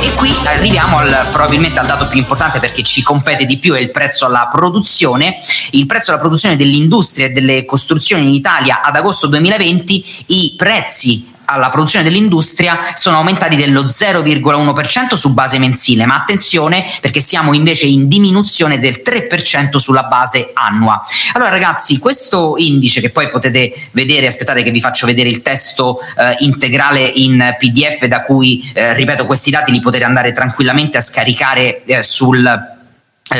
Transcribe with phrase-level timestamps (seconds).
[0.00, 3.80] E qui arriviamo al, probabilmente al dato più importante perché ci compete di più, è
[3.80, 5.36] il prezzo alla produzione.
[5.70, 11.36] Il prezzo alla produzione dell'industria e delle costruzioni in Italia ad agosto 2020, i prezzi
[11.48, 17.86] alla produzione dell'industria sono aumentati dello 0,1% su base mensile, ma attenzione perché siamo invece
[17.86, 21.02] in diminuzione del 3% sulla base annua.
[21.32, 25.98] Allora ragazzi, questo indice che poi potete vedere, aspettate che vi faccio vedere il testo
[26.00, 31.00] eh, integrale in PDF da cui, eh, ripeto, questi dati li potete andare tranquillamente a
[31.00, 32.76] scaricare eh, sul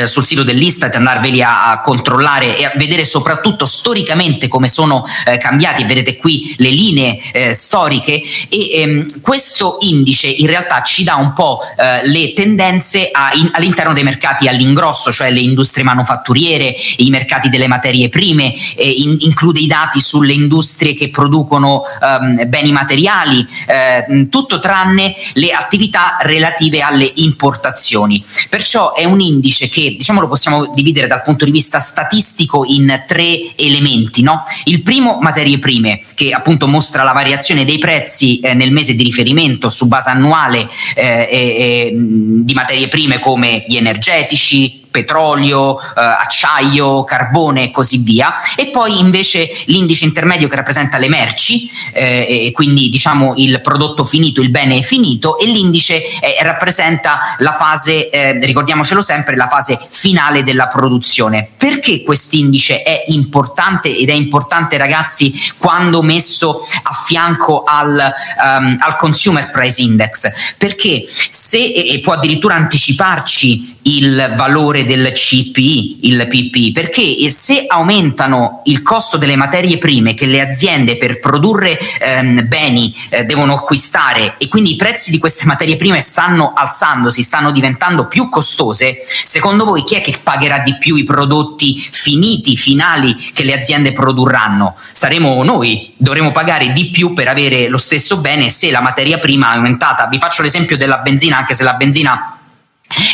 [0.05, 5.37] sul sito dell'Istat andarveli a, a, controllare e a vedere soprattutto storicamente come sono eh,
[5.37, 11.15] cambiati vedete qui le linee eh, storiche e ehm, questo indice in realtà ci dà
[11.15, 16.75] un po' eh, le tendenze a, in, all'interno dei mercati all'ingrosso cioè le industrie manufatturiere
[16.97, 22.71] i mercati delle materie prime in, include i dati sulle industrie che producono ehm, beni
[22.71, 28.23] materiali eh, tutto tranne le attività relative alle importazioni.
[28.49, 32.65] Perciò è un indice che che diciamo lo possiamo dividere dal punto di vista statistico
[32.65, 34.21] in tre elementi.
[34.21, 34.43] No?
[34.65, 39.03] Il primo, materie prime, che appunto mostra la variazione dei prezzi eh, nel mese di
[39.03, 47.03] riferimento su base annuale eh, eh, di materie prime come gli energetici, petrolio, eh, acciaio,
[47.03, 52.51] carbone e così via, e poi invece l'indice intermedio che rappresenta le merci, eh, e
[52.51, 58.39] quindi diciamo il prodotto finito, il bene finito, e l'indice eh, rappresenta la fase, eh,
[58.39, 61.49] ricordiamocelo sempre, la fase finale della produzione.
[61.57, 68.95] Perché quest'indice è importante ed è importante ragazzi quando messo a fianco al, um, al
[68.95, 70.55] Consumer Price Index?
[70.57, 78.61] Perché se, e può addirittura anticiparci il valore del CPI, il PPI, perché se aumentano
[78.65, 84.35] il costo delle materie prime che le aziende per produrre ehm, beni eh, devono acquistare
[84.37, 89.65] e quindi i prezzi di queste materie prime stanno alzandosi, stanno diventando più costose, secondo
[89.65, 94.75] voi chi è che pagherà di più i prodotti finiti, finali che le aziende produrranno?
[94.91, 99.53] Saremo noi, dovremo pagare di più per avere lo stesso bene se la materia prima
[99.53, 100.07] è aumentata.
[100.07, 102.38] Vi faccio l'esempio della benzina, anche se la benzina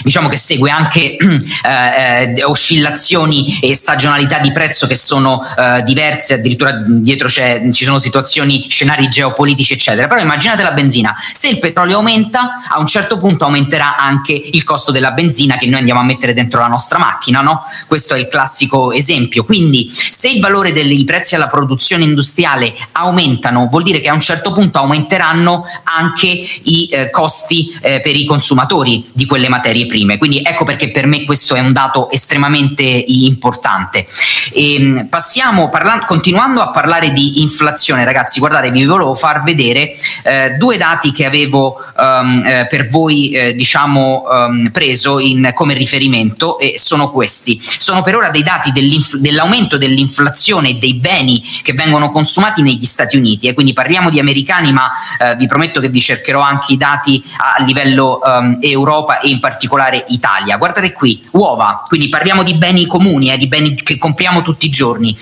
[0.04, 6.36] diciamo che segue anche eh, eh, oscillazioni e stagionalità di prezzo che sono eh, diverse,
[6.36, 11.98] addirittura dietro ci sono situazioni, scenari geopolitici eccetera, però immaginate la benzina, se il petrolio
[11.98, 16.04] aumenta a un certo punto aumenterà anche il costo della benzina che noi andiamo a
[16.04, 17.62] mettere dentro la nostra macchina, no?
[17.88, 23.68] questo è il classico esempio, quindi se il valore dei prezzi alla produzione industriale aumentano
[23.70, 28.26] vuol dire che a un certo punto aumenteranno anche i eh, costi eh, per i
[28.26, 30.18] consumatori di quelle materie materie prime.
[30.18, 34.06] Quindi ecco perché per me questo è un dato estremamente importante.
[34.54, 39.98] E ehm, passiamo, parlando, continuando a parlare di inflazione, ragazzi, guardate, vi volevo far vedere
[40.24, 45.74] eh, due dati che avevo um, eh, per voi, eh, diciamo, um, preso in, come
[45.74, 47.60] riferimento e sono questi.
[47.62, 53.48] Sono per ora dei dati dell'aumento dell'inflazione dei beni che vengono consumati negli Stati Uniti,
[53.48, 57.24] e quindi parliamo di americani, ma eh, vi prometto che vi cercherò anche i dati
[57.38, 60.58] a livello um, Europa e in particolare particolare Italia.
[60.58, 64.70] Guardate qui, uova, quindi parliamo di beni comuni, eh, di beni che compriamo tutti i
[64.70, 65.18] giorni.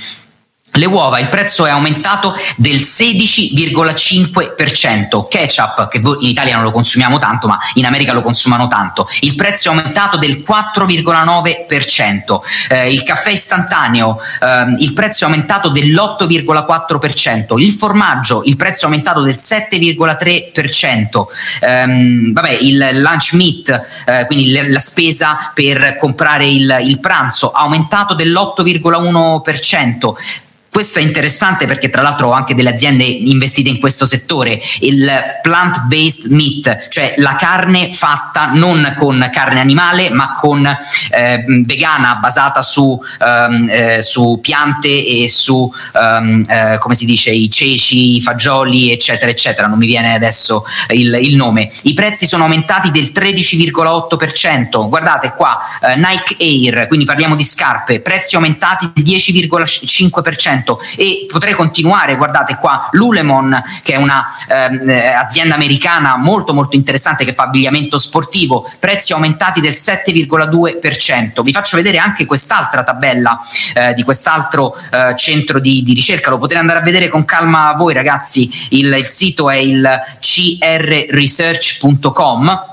[0.75, 5.27] Le uova, il prezzo è aumentato del 16,5%.
[5.29, 9.35] Ketchup, che in Italia non lo consumiamo tanto, ma in America lo consumano tanto, il
[9.35, 12.39] prezzo è aumentato del 4,9%.
[12.69, 17.59] Eh, il caffè istantaneo, eh, il prezzo è aumentato dell'8,4%.
[17.59, 21.25] Il formaggio, il prezzo è aumentato del 7,3%.
[21.59, 27.61] Eh, vabbè, il lunch meat, eh, quindi la spesa per comprare il, il pranzo, ha
[27.61, 30.15] aumentato dell'8,1%.
[30.73, 35.07] Questo è interessante perché tra l'altro ho anche delle aziende investite in questo settore, il
[35.43, 42.63] plant-based meat, cioè la carne fatta non con carne animale ma con eh, vegana basata
[42.63, 48.21] su, um, eh, su, piante e su, um, eh, come si dice, i ceci, i
[48.21, 49.67] fagioli, eccetera, eccetera.
[49.67, 51.69] Non mi viene adesso il, il nome.
[51.83, 54.89] I prezzi sono aumentati del 13,8%.
[54.89, 60.61] Guardate qua, eh, Nike Air, quindi parliamo di scarpe, prezzi aumentati del 10,5%
[60.97, 67.25] e potrei continuare, guardate qua, Lulemon che è un'azienda ehm, eh, americana molto molto interessante
[67.25, 71.41] che fa abbigliamento sportivo, prezzi aumentati del 7,2%.
[71.41, 73.39] Vi faccio vedere anche quest'altra tabella
[73.73, 77.73] eh, di quest'altro eh, centro di, di, ricerca, lo potete andare a vedere con calma
[77.73, 82.71] voi ragazzi, il, il sito è il crresearch.com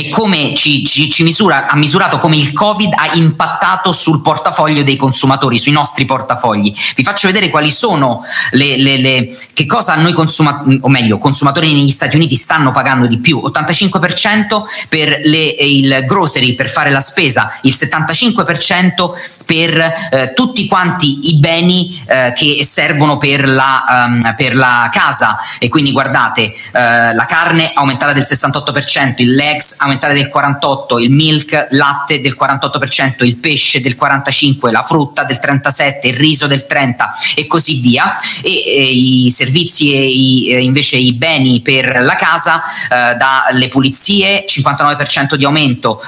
[0.00, 4.82] e come ci, ci, ci misura, ha misurato come il Covid ha impattato sul portafoglio
[4.82, 6.74] dei consumatori, sui nostri portafogli.
[6.96, 11.72] Vi faccio vedere quali sono le, le, le che cosa noi consumatori, o meglio, consumatori
[11.74, 13.42] negli Stati Uniti stanno pagando di più.
[13.44, 19.76] 85% per le, il grocery, per fare la spesa, il 75% per
[20.12, 25.68] eh, tutti quanti i beni eh, che servono per la, um, per la, casa e
[25.68, 31.68] quindi guardate eh, la carne aumentata del 68%, il legs aumentata del 48%, il milk,
[31.70, 36.94] latte del 48%, il pesce del 45%, la frutta del 37%, il riso del 30%
[37.34, 38.16] e così via.
[38.42, 44.44] E, e i servizi e i, invece i beni per la casa eh, dalle pulizie
[44.46, 46.00] 59% di aumento,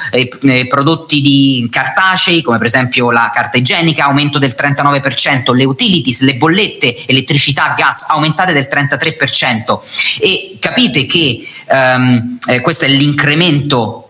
[0.69, 6.35] prodotti di cartacei come per esempio la carta igienica aumento del 39%, le utilities, le
[6.35, 9.81] bollette, elettricità, gas aumentate del 33%
[10.21, 14.02] e capite che um, eh, questo è l'incremento punto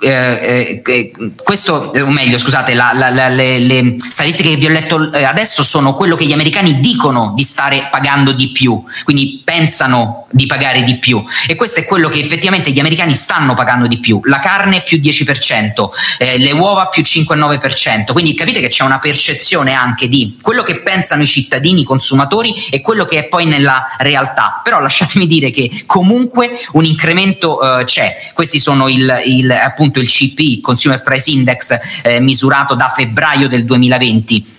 [0.00, 4.70] eh, eh, questo, o meglio, scusate, la, la, la, le, le, statistiche che vi ho
[4.70, 9.42] letto eh, adesso sono quello che gli americani dicono di stare pagando di più, quindi
[9.44, 11.22] pensano di pagare di più.
[11.46, 14.98] E questo è quello che effettivamente gli americani stanno pagando di più, la carne più
[14.98, 15.88] 10%,
[16.18, 20.80] eh, le uova più 5-9%, quindi capite che c'è una percezione anche di quello che
[20.80, 25.50] pensano i cittadini, i consumatori e quello che è poi nella realtà, però lasciatemi dire
[25.50, 31.02] che comunque un incremento eh, c'è, questi sono il, il appunto appunto il CP, Consumer
[31.02, 34.58] Price Index, eh, misurato da febbraio del 2020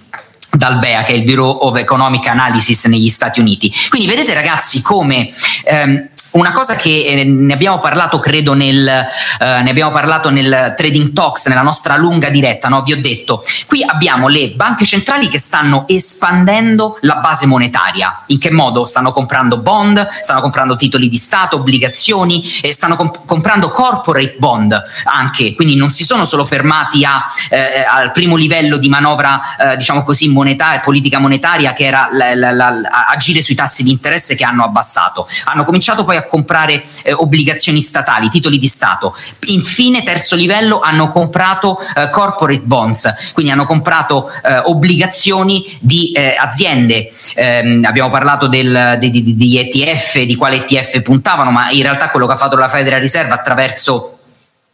[0.53, 3.73] dal BEA che è il Bureau of Economic Analysis negli Stati Uniti.
[3.87, 5.31] Quindi vedete ragazzi come
[5.63, 10.73] ehm, una cosa che eh, ne abbiamo parlato, credo, nel, eh, ne abbiamo parlato nel
[10.75, 12.81] Trading Talks, nella nostra lunga diretta, no?
[12.81, 18.21] vi ho detto, qui abbiamo le banche centrali che stanno espandendo la base monetaria.
[18.27, 18.85] In che modo?
[18.85, 24.83] Stanno comprando bond, stanno comprando titoli di Stato, obbligazioni e stanno comp- comprando corporate bond
[25.05, 29.77] anche, quindi non si sono solo fermati a, eh, al primo livello di manovra, eh,
[29.77, 32.73] diciamo così, monetaria, politica monetaria, che era la, la, la,
[33.09, 35.27] agire sui tassi di interesse che hanno abbassato.
[35.45, 39.15] Hanno cominciato poi a comprare eh, obbligazioni statali, titoli di Stato.
[39.47, 46.35] Infine, terzo livello, hanno comprato eh, corporate bonds, quindi hanno comprato eh, obbligazioni di eh,
[46.37, 47.11] aziende.
[47.35, 52.09] Ehm, abbiamo parlato del, di, di, di ETF, di quale ETF puntavano, ma in realtà
[52.09, 54.17] quello che ha fatto la Federal Reserve attraverso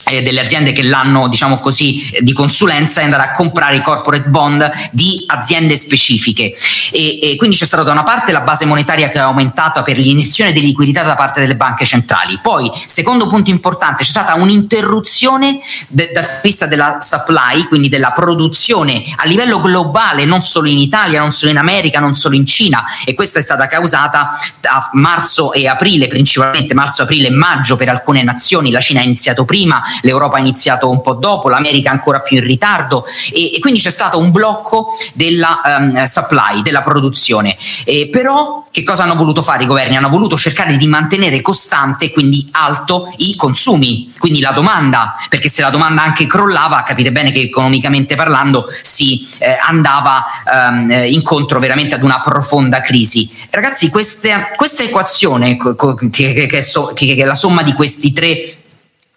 [0.06, 4.30] eh, delle aziende che l'hanno diciamo così di consulenza e andare a comprare i corporate
[4.30, 6.54] bond di aziende specifiche.
[6.92, 9.98] E, e, quindi c'è stata da una parte la base monetaria che è aumentata per
[9.98, 12.40] l'iniezione di liquidità da parte delle banche centrali.
[12.42, 15.60] Poi secondo punto importante c'è stata un'interruzione
[15.90, 20.68] de, dal punto di vista della supply quindi della produzione a livello globale non solo
[20.68, 24.38] in Italia non solo in America non solo in Cina e questa è stata causata
[24.62, 28.72] a marzo e aprile principalmente marzo aprile e maggio per alcune nazioni.
[28.72, 32.44] La Cina ha iniziato prima l'Europa ha iniziato un po' dopo, l'America ancora più in
[32.44, 37.56] ritardo e, e quindi c'è stato un blocco della um, supply, della produzione.
[37.84, 39.96] Eh, però che cosa hanno voluto fare i governi?
[39.96, 45.62] Hanno voluto cercare di mantenere costante, quindi alto, i consumi, quindi la domanda, perché se
[45.62, 50.26] la domanda anche crollava, capite bene che economicamente parlando si eh, andava
[50.70, 53.30] um, incontro veramente ad una profonda crisi.
[53.50, 58.58] Ragazzi, queste, questa equazione che, che, che, so, che è la somma di questi tre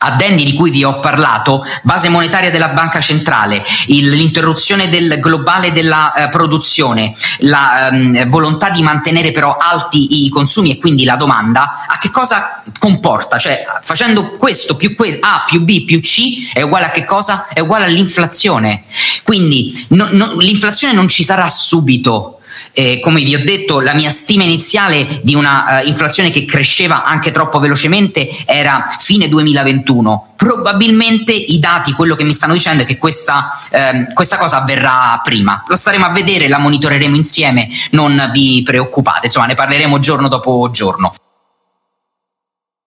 [0.03, 5.73] addendi di cui vi ho parlato, base monetaria della banca centrale, il, l'interruzione del globale
[5.73, 11.17] della eh, produzione, la ehm, volontà di mantenere però alti i consumi e quindi la
[11.17, 13.37] domanda, a che cosa comporta?
[13.39, 17.49] Cioè facendo questo più que- A più B più C è uguale a che cosa?
[17.49, 18.85] È uguale all'inflazione.
[19.23, 22.40] Quindi no, no, l'inflazione non ci sarà subito
[22.73, 27.05] eh, come vi ho detto, la mia stima iniziale di una uh, inflazione che cresceva
[27.05, 30.35] anche troppo velocemente era fine 2021.
[30.37, 35.21] Probabilmente i dati, quello che mi stanno dicendo è che questa, ehm, questa cosa avverrà
[35.23, 35.63] prima.
[35.67, 40.71] Lo staremo a vedere, la monitoreremo insieme, non vi preoccupate, insomma ne parleremo giorno dopo
[40.71, 41.15] giorno.